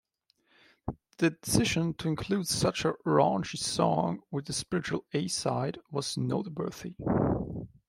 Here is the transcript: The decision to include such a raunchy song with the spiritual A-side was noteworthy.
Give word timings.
The 1.19 1.29
decision 1.43 1.93
to 1.99 2.07
include 2.07 2.47
such 2.47 2.85
a 2.85 2.93
raunchy 3.05 3.59
song 3.59 4.23
with 4.31 4.45
the 4.45 4.53
spiritual 4.53 5.05
A-side 5.13 5.77
was 5.91 6.17
noteworthy. 6.17 6.95